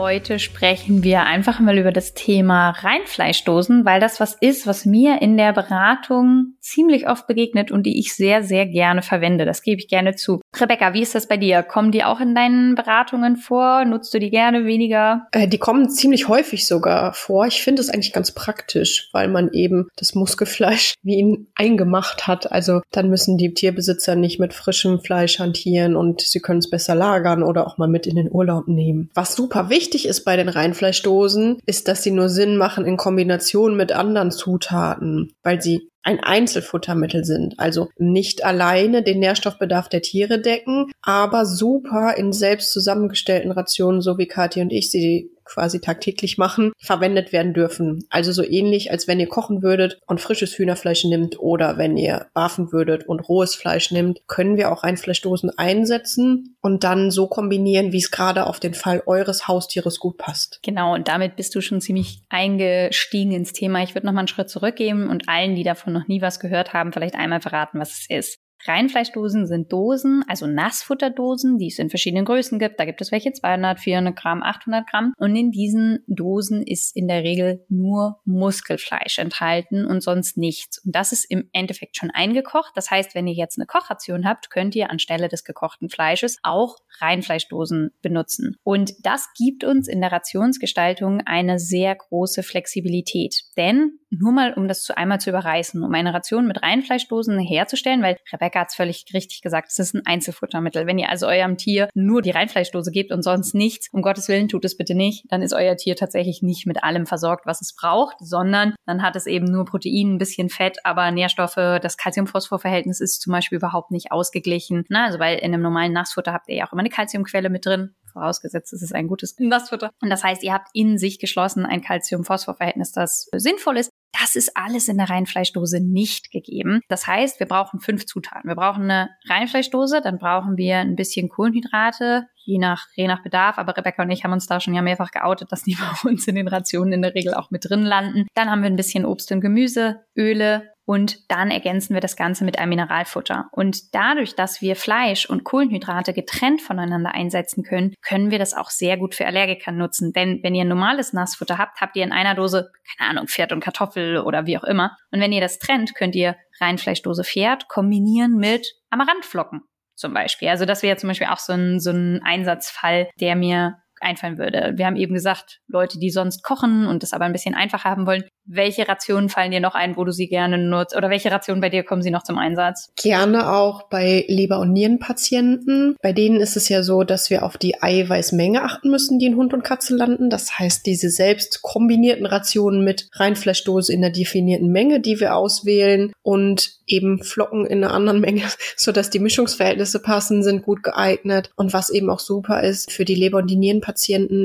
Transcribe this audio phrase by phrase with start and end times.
[0.00, 5.20] Heute sprechen wir einfach mal über das Thema Reinfleischdosen, weil das was ist, was mir
[5.20, 9.44] in der Beratung ziemlich oft begegnet und die ich sehr, sehr gerne verwende.
[9.44, 10.40] Das gebe ich gerne zu.
[10.54, 11.64] Rebecca, wie ist das bei dir?
[11.64, 13.84] Kommen die auch in deinen Beratungen vor?
[13.84, 15.26] Nutzt du die gerne weniger?
[15.32, 17.46] Äh, die kommen ziemlich häufig sogar vor.
[17.46, 22.52] Ich finde es eigentlich ganz praktisch, weil man eben das Muskelfleisch wie ihn eingemacht hat.
[22.52, 26.94] Also dann müssen die Tierbesitzer nicht mit frischem Fleisch hantieren und sie können es besser
[26.94, 29.10] lagern oder auch mal mit in den Urlaub nehmen.
[29.14, 33.76] Was super wichtig ist bei den Reinfleischdosen, ist, dass sie nur Sinn machen in Kombination
[33.76, 40.40] mit anderen Zutaten, weil sie ein Einzelfuttermittel sind, also nicht alleine den Nährstoffbedarf der Tiere
[40.40, 46.38] decken, aber super in selbst zusammengestellten Rationen, so wie Kathi und ich sie quasi tagtäglich
[46.38, 48.04] machen, verwendet werden dürfen.
[48.10, 52.26] Also so ähnlich, als wenn ihr kochen würdet und frisches Hühnerfleisch nimmt oder wenn ihr
[52.34, 57.92] barfen würdet und rohes Fleisch nimmt, können wir auch Reinfleischdosen einsetzen und dann so kombinieren,
[57.92, 60.60] wie es gerade auf den Fall eures Haustieres gut passt.
[60.62, 63.82] Genau, und damit bist du schon ziemlich eingestiegen ins Thema.
[63.82, 66.72] Ich würde noch mal einen Schritt zurückgeben und allen, die davon noch nie was gehört
[66.72, 68.38] haben, vielleicht einmal verraten, was es ist.
[68.66, 72.80] Reinfleischdosen sind Dosen, also Nassfutterdosen, die es in verschiedenen Größen gibt.
[72.80, 75.12] Da gibt es welche 200, 400 Gramm, 800 Gramm.
[75.16, 80.78] Und in diesen Dosen ist in der Regel nur Muskelfleisch enthalten und sonst nichts.
[80.84, 82.72] Und das ist im Endeffekt schon eingekocht.
[82.74, 86.76] Das heißt, wenn ihr jetzt eine Kochration habt, könnt ihr anstelle des gekochten Fleisches auch
[87.00, 88.56] Reinfleischdosen benutzen.
[88.64, 93.42] Und das gibt uns in der Rationsgestaltung eine sehr große Flexibilität.
[93.56, 98.02] Denn nur mal, um das zu einmal zu überreißen, um eine Ration mit Reinfleischdosen herzustellen,
[98.02, 100.86] weil Rebecca hat es völlig richtig gesagt, es ist ein Einzelfuttermittel.
[100.86, 104.48] Wenn ihr also eurem Tier nur die Reinfleischdose gebt und sonst nichts, um Gottes Willen
[104.48, 107.74] tut es bitte nicht, dann ist euer Tier tatsächlich nicht mit allem versorgt, was es
[107.74, 113.00] braucht, sondern dann hat es eben nur Protein, ein bisschen Fett, aber Nährstoffe, das Calcium-Phosphor-Verhältnis
[113.00, 114.84] ist zum Beispiel überhaupt nicht ausgeglichen.
[114.88, 117.66] Na, also weil in einem normalen Nassfutter habt ihr ja auch immer eine Calciumquelle mit
[117.66, 119.90] drin, vorausgesetzt es ist ein gutes Nassfutter.
[120.00, 123.90] Und das heißt, ihr habt in sich geschlossen ein Calcium-Phosphor-Verhältnis, das sinnvoll ist.
[124.28, 126.82] Das ist alles in der Reinfleischdose nicht gegeben.
[126.88, 128.46] Das heißt, wir brauchen fünf Zutaten.
[128.46, 133.56] Wir brauchen eine Reinfleischdose, dann brauchen wir ein bisschen Kohlenhydrate, je nach, je nach Bedarf.
[133.56, 136.28] Aber Rebecca und ich haben uns da schon ja mehrfach geoutet, dass die bei uns
[136.28, 138.26] in den Rationen in der Regel auch mit drin landen.
[138.34, 142.46] Dann haben wir ein bisschen Obst und Gemüse, Öle, und dann ergänzen wir das Ganze
[142.46, 143.50] mit einem Mineralfutter.
[143.52, 148.70] Und dadurch, dass wir Fleisch und Kohlenhydrate getrennt voneinander einsetzen können, können wir das auch
[148.70, 150.14] sehr gut für Allergiker nutzen.
[150.14, 153.60] Denn wenn ihr normales Nassfutter habt, habt ihr in einer Dose, keine Ahnung, Pferd und
[153.60, 154.96] Kartoffel oder wie auch immer.
[155.10, 159.60] Und wenn ihr das trennt, könnt ihr Reinfleischdose Pferd kombinieren mit Amaranthflocken
[159.94, 160.48] zum Beispiel.
[160.48, 164.72] Also das wäre zum Beispiel auch so ein, so ein Einsatzfall, der mir einfallen würde.
[164.76, 168.06] Wir haben eben gesagt, Leute, die sonst kochen und das aber ein bisschen einfacher haben
[168.06, 170.96] wollen, welche Rationen fallen dir noch ein, wo du sie gerne nutzt?
[170.96, 172.90] Oder welche Rationen bei dir kommen sie noch zum Einsatz?
[172.96, 175.96] Gerne auch bei Leber- und Nierenpatienten.
[176.02, 179.36] Bei denen ist es ja so, dass wir auf die Eiweißmenge achten müssen, die in
[179.36, 180.30] Hund und Katze landen.
[180.30, 186.12] Das heißt, diese selbst kombinierten Rationen mit Reinfleischdose in der definierten Menge, die wir auswählen
[186.22, 188.42] und eben Flocken in einer anderen Menge,
[188.76, 191.50] so dass die Mischungsverhältnisse passen, sind gut geeignet.
[191.56, 193.87] Und was eben auch super ist für die Leber- und die Nierenpatienten,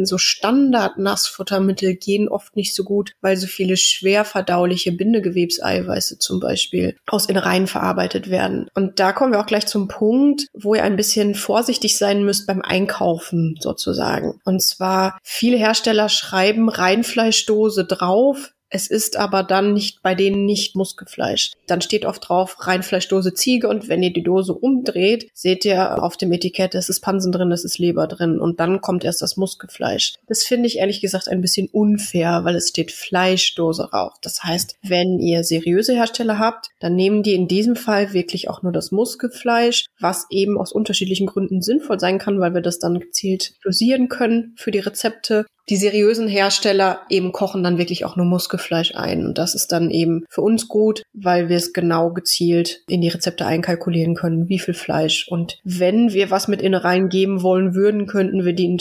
[0.05, 6.95] so Standard-Nassfuttermittel gehen oft nicht so gut, weil so viele schwer verdauliche Bindegewebseiweiße zum Beispiel
[7.07, 8.67] aus Innereien verarbeitet werden.
[8.73, 12.47] Und da kommen wir auch gleich zum Punkt, wo ihr ein bisschen vorsichtig sein müsst
[12.47, 14.39] beim Einkaufen sozusagen.
[14.45, 20.75] Und zwar viele Hersteller schreiben Reinfleischdose drauf, es ist aber dann nicht bei denen nicht
[20.75, 21.51] Muskelfleisch.
[21.67, 26.17] Dann steht oft drauf Reinfleischdose Ziege und wenn ihr die Dose umdreht, seht ihr auf
[26.17, 29.37] dem Etikett, es ist Pansen drin, es ist Leber drin und dann kommt erst das
[29.37, 30.15] Muskelfleisch.
[30.27, 34.13] Das finde ich ehrlich gesagt ein bisschen unfair, weil es steht Fleischdose drauf.
[34.23, 38.63] Das heißt, wenn ihr seriöse Hersteller habt, dann nehmen die in diesem Fall wirklich auch
[38.63, 42.99] nur das Muskelfleisch, was eben aus unterschiedlichen Gründen sinnvoll sein kann, weil wir das dann
[42.99, 48.25] gezielt dosieren können für die Rezepte die seriösen Hersteller eben kochen dann wirklich auch nur
[48.25, 49.25] Muskelfleisch ein.
[49.25, 53.09] Und das ist dann eben für uns gut, weil wir es genau gezielt in die
[53.09, 55.27] Rezepte einkalkulieren können, wie viel Fleisch.
[55.29, 58.73] Und wenn wir was mit Innereien geben wollen würden, könnten wir die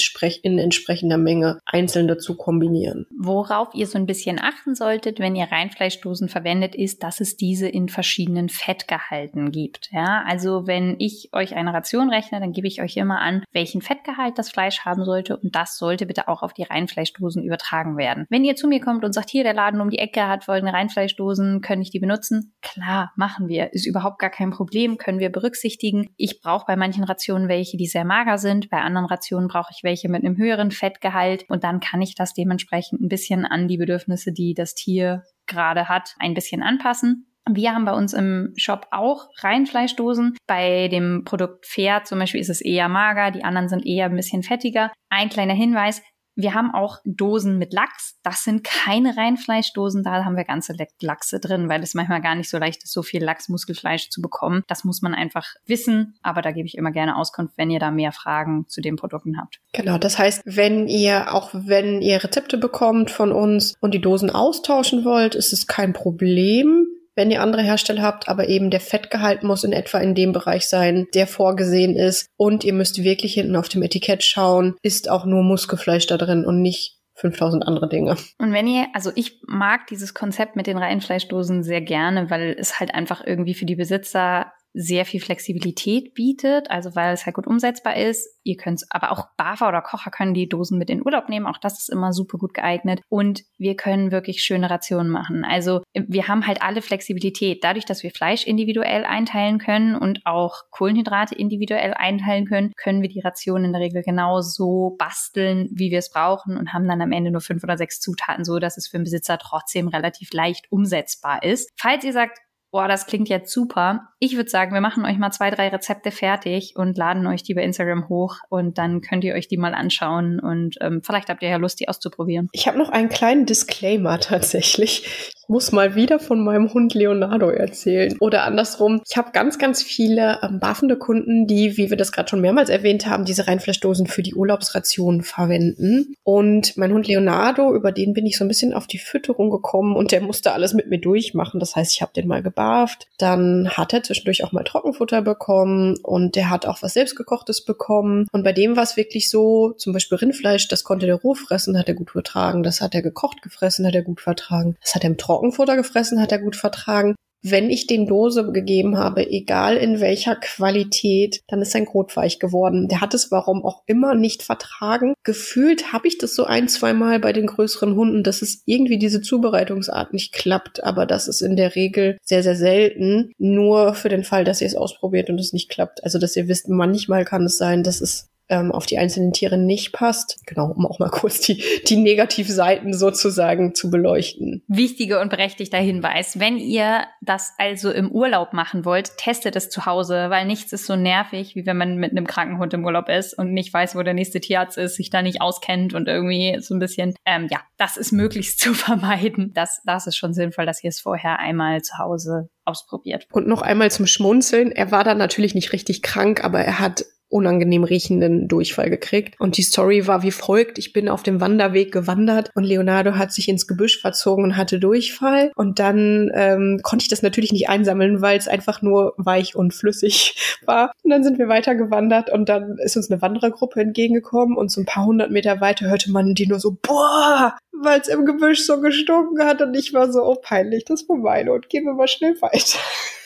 [0.42, 3.06] in entsprechender Menge einzeln dazu kombinieren.
[3.16, 7.68] Worauf ihr so ein bisschen achten solltet, wenn ihr Reinfleischdosen verwendet, ist, dass es diese
[7.68, 9.90] in verschiedenen Fettgehalten gibt.
[9.92, 13.82] Ja, also wenn ich euch eine Ration rechne, dann gebe ich euch immer an, welchen
[13.82, 15.36] Fettgehalt das Fleisch haben sollte.
[15.36, 18.26] Und das sollte bitte auch auf die Reinfleischdosen übertragen werden.
[18.30, 20.72] Wenn ihr zu mir kommt und sagt, hier der Laden um die Ecke hat folgende
[20.72, 22.54] Reinfleischdosen, kann ich die benutzen?
[22.62, 23.72] Klar, machen wir.
[23.72, 26.10] Ist überhaupt gar kein Problem, können wir berücksichtigen.
[26.16, 28.70] Ich brauche bei manchen Rationen welche, die sehr mager sind.
[28.70, 32.34] Bei anderen Rationen brauche ich welche mit einem höheren Fettgehalt und dann kann ich das
[32.34, 37.26] dementsprechend ein bisschen an die Bedürfnisse, die das Tier gerade hat, ein bisschen anpassen.
[37.50, 40.36] Wir haben bei uns im Shop auch Reinfleischdosen.
[40.46, 44.16] Bei dem Produkt Pferd zum Beispiel ist es eher mager, die anderen sind eher ein
[44.16, 44.92] bisschen fettiger.
[45.10, 46.02] Ein kleiner Hinweis,
[46.34, 48.18] wir haben auch Dosen mit Lachs.
[48.22, 52.48] Das sind keine Reinfleischdosen, da haben wir ganze Lachse drin, weil es manchmal gar nicht
[52.48, 54.62] so leicht ist, so viel Lachsmuskelfleisch zu bekommen.
[54.68, 57.90] Das muss man einfach wissen, aber da gebe ich immer gerne Auskunft, wenn ihr da
[57.90, 59.60] mehr Fragen zu den Produkten habt.
[59.72, 64.30] Genau, das heißt, wenn ihr, auch wenn ihr Rezepte bekommt von uns und die Dosen
[64.30, 69.42] austauschen wollt, ist es kein Problem wenn ihr andere Hersteller habt, aber eben der Fettgehalt
[69.42, 72.26] muss in etwa in dem Bereich sein, der vorgesehen ist.
[72.36, 76.44] Und ihr müsst wirklich hinten auf dem Etikett schauen, ist auch nur Muskelfleisch da drin
[76.44, 78.16] und nicht 5000 andere Dinge.
[78.38, 82.80] Und wenn ihr, also ich mag dieses Konzept mit den Reihenfleischdosen sehr gerne, weil es
[82.80, 87.46] halt einfach irgendwie für die Besitzer sehr viel Flexibilität bietet, also weil es halt gut
[87.46, 88.38] umsetzbar ist.
[88.42, 91.46] Ihr könnt, aber auch Bafer oder Kocher können die Dosen mit in Urlaub nehmen.
[91.46, 93.02] Auch das ist immer super gut geeignet.
[93.08, 95.44] Und wir können wirklich schöne Rationen machen.
[95.44, 97.62] Also wir haben halt alle Flexibilität.
[97.62, 103.08] Dadurch, dass wir Fleisch individuell einteilen können und auch Kohlenhydrate individuell einteilen können, können wir
[103.08, 107.02] die Rationen in der Regel genau so basteln, wie wir es brauchen und haben dann
[107.02, 110.32] am Ende nur fünf oder sechs Zutaten, so dass es für den Besitzer trotzdem relativ
[110.32, 111.70] leicht umsetzbar ist.
[111.76, 112.38] Falls ihr sagt,
[112.72, 114.08] boah, das klingt jetzt super.
[114.18, 117.54] Ich würde sagen, wir machen euch mal zwei, drei Rezepte fertig und laden euch die
[117.54, 121.42] bei Instagram hoch und dann könnt ihr euch die mal anschauen und ähm, vielleicht habt
[121.42, 122.48] ihr ja Lust, die auszuprobieren.
[122.52, 125.34] Ich habe noch einen kleinen Disclaimer tatsächlich.
[125.42, 128.16] Ich muss mal wieder von meinem Hund Leonardo erzählen.
[128.20, 132.28] Oder andersrum, ich habe ganz, ganz viele ähm, barfende Kunden, die, wie wir das gerade
[132.28, 136.14] schon mehrmals erwähnt haben, diese Reinfleischdosen für die Urlaubsration verwenden.
[136.22, 139.96] Und mein Hund Leonardo, über den bin ich so ein bisschen auf die Fütterung gekommen
[139.96, 141.58] und der musste alles mit mir durchmachen.
[141.58, 143.08] Das heißt, ich habe den mal gebarft.
[143.18, 148.28] Dann hat er zwischendurch auch mal Trockenfutter bekommen und der hat auch was selbstgekochtes bekommen.
[148.30, 151.76] Und bei dem war es wirklich so, zum Beispiel Rindfleisch, das konnte der roh fressen,
[151.76, 152.62] hat er gut vertragen.
[152.62, 154.76] Das hat er gekocht gefressen, hat er gut vertragen.
[154.80, 157.14] Das hat er im Trocken Trockenfutter gefressen, hat er gut vertragen.
[157.44, 162.38] Wenn ich den Dose gegeben habe, egal in welcher Qualität, dann ist sein Kot weich
[162.38, 162.86] geworden.
[162.86, 165.14] Der hat es warum auch immer nicht vertragen.
[165.24, 168.98] Gefühlt habe ich das so ein, zwei Mal bei den größeren Hunden, dass es irgendwie
[168.98, 170.84] diese Zubereitungsart nicht klappt.
[170.84, 173.32] Aber das ist in der Regel sehr, sehr selten.
[173.38, 176.04] Nur für den Fall, dass ihr es ausprobiert und es nicht klappt.
[176.04, 179.56] Also, dass ihr wisst, manchmal kann es sein, dass es ähm, auf die einzelnen Tiere
[179.56, 180.46] nicht passt.
[180.46, 184.62] Genau, um auch mal kurz die, die Negativseiten sozusagen zu beleuchten.
[184.68, 186.38] Wichtiger und berechtigter Hinweis.
[186.38, 190.84] Wenn ihr das also im Urlaub machen wollt, testet es zu Hause, weil nichts ist
[190.84, 193.96] so nervig, wie wenn man mit einem kranken Hund im Urlaub ist und nicht weiß,
[193.96, 197.48] wo der nächste Tierarzt ist, sich da nicht auskennt und irgendwie so ein bisschen, ähm,
[197.50, 199.52] ja, das ist möglichst zu vermeiden.
[199.54, 203.26] Das, das ist schon sinnvoll, dass ihr es vorher einmal zu Hause ausprobiert.
[203.32, 204.72] Und noch einmal zum Schmunzeln.
[204.72, 209.34] Er war dann natürlich nicht richtig krank, aber er hat unangenehm riechenden Durchfall gekriegt.
[209.40, 210.78] Und die Story war wie folgt.
[210.78, 214.78] Ich bin auf dem Wanderweg gewandert und Leonardo hat sich ins Gebüsch verzogen und hatte
[214.78, 215.50] Durchfall.
[215.56, 219.72] Und dann ähm, konnte ich das natürlich nicht einsammeln, weil es einfach nur weich und
[219.72, 220.92] flüssig war.
[221.02, 224.80] Und dann sind wir weiter gewandert und dann ist uns eine Wanderergruppe entgegengekommen und so
[224.80, 228.60] ein paar hundert Meter weiter hörte man die nur so, boah, weil es im Gebüsch
[228.64, 231.94] so gestunken hat und ich war so, oh peinlich, das war meine und gehen wir
[231.94, 232.78] mal schnell weiter.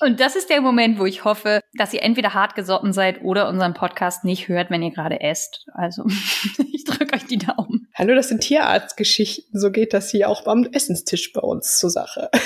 [0.00, 3.48] Und das ist der Moment, wo ich hoffe, dass ihr entweder hart gesotten seid oder
[3.48, 5.66] unseren Podcast nicht hört, wenn ihr gerade esst.
[5.74, 6.04] Also,
[6.72, 7.87] ich drücke euch die Daumen.
[7.98, 9.58] Hallo, das sind Tierarztgeschichten.
[9.58, 12.30] So geht das hier auch beim Essenstisch bei uns zur Sache.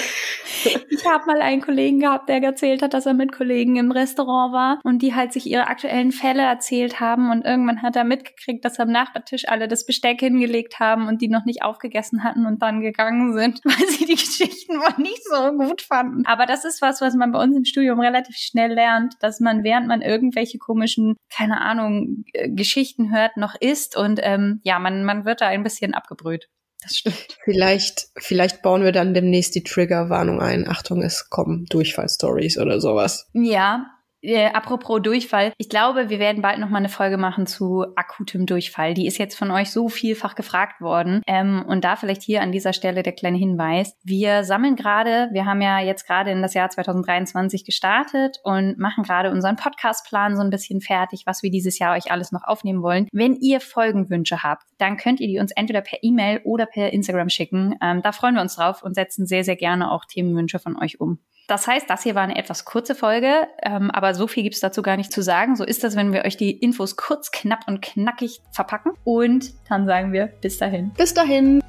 [0.90, 4.52] Ich habe mal einen Kollegen gehabt, der erzählt hat, dass er mit Kollegen im Restaurant
[4.52, 8.64] war und die halt sich ihre aktuellen Fälle erzählt haben und irgendwann hat er mitgekriegt,
[8.64, 12.62] dass am Nachbartisch alle das Besteck hingelegt haben und die noch nicht aufgegessen hatten und
[12.62, 16.24] dann gegangen sind, weil sie die Geschichten wohl nicht so gut fanden.
[16.26, 19.64] Aber das ist was, was man bei uns im Studium relativ schnell lernt, dass man
[19.64, 25.04] während man irgendwelche komischen, keine Ahnung, äh, Geschichten hört, noch isst und ähm, ja, man,
[25.04, 26.48] man wird da ein bisschen abgebrüht.
[26.82, 27.38] Das stimmt.
[27.44, 30.68] Vielleicht, vielleicht bauen wir dann demnächst die Triggerwarnung ein.
[30.68, 33.28] Achtung, es kommen Durchfallstories oder sowas.
[33.34, 33.86] Ja,
[34.22, 38.46] äh, apropos Durchfall, ich glaube, wir werden bald noch mal eine Folge machen zu akutem
[38.46, 38.94] Durchfall.
[38.94, 41.22] Die ist jetzt von euch so vielfach gefragt worden.
[41.26, 43.96] Ähm, und da vielleicht hier an dieser Stelle der kleine Hinweis.
[44.04, 49.04] Wir sammeln gerade, wir haben ja jetzt gerade in das Jahr 2023 gestartet und machen
[49.04, 52.82] gerade unseren Podcastplan so ein bisschen fertig, was wir dieses Jahr euch alles noch aufnehmen
[52.82, 53.08] wollen.
[53.12, 57.28] Wenn ihr Folgenwünsche habt, dann könnt ihr die uns entweder per E-Mail oder per Instagram
[57.28, 57.74] schicken.
[57.82, 61.00] Ähm, da freuen wir uns drauf und setzen sehr, sehr gerne auch Themenwünsche von euch
[61.00, 61.18] um
[61.52, 64.62] Das heißt, das hier war eine etwas kurze Folge, ähm, aber so viel gibt es
[64.62, 65.54] dazu gar nicht zu sagen.
[65.54, 68.92] So ist das, wenn wir euch die Infos kurz, knapp und knackig verpacken.
[69.04, 70.92] Und dann sagen wir bis dahin.
[70.96, 71.60] Bis dahin.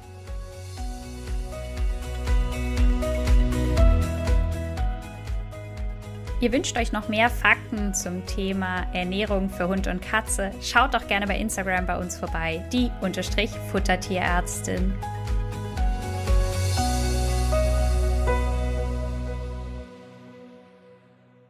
[6.40, 10.50] Ihr wünscht euch noch mehr Fakten zum Thema Ernährung für Hund und Katze?
[10.62, 14.94] Schaut doch gerne bei Instagram bei uns vorbei, die Unterstrich Futtertierärztin.